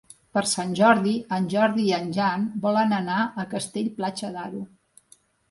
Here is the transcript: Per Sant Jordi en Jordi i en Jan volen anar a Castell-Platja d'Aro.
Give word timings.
Per 0.35 0.41
Sant 0.51 0.69
Jordi 0.77 1.11
en 1.37 1.45
Jordi 1.53 1.85
i 1.89 1.91
en 1.97 2.07
Jan 2.15 2.47
volen 2.65 2.97
anar 3.01 3.19
a 3.21 3.47
Castell-Platja 3.53 4.33
d'Aro. 4.39 4.65